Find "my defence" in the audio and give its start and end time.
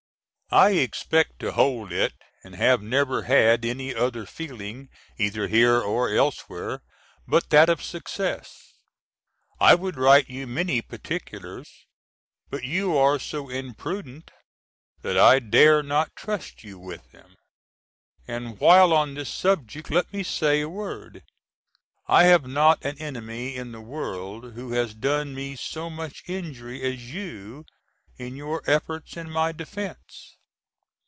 29.29-30.35